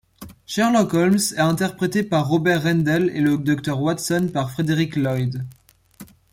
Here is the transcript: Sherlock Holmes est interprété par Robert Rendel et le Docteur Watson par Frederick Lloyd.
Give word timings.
Sherlock 0.47 0.91
Holmes 0.95 1.19
est 1.37 1.39
interprété 1.39 2.01
par 2.01 2.27
Robert 2.27 2.63
Rendel 2.63 3.11
et 3.13 3.21
le 3.21 3.37
Docteur 3.37 3.79
Watson 3.83 4.29
par 4.33 4.49
Frederick 4.49 4.95
Lloyd. 4.95 5.45